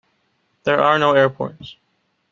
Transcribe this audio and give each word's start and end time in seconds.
There 0.63 0.81
are 0.81 0.97
no 0.97 1.13
airports. 1.13 1.75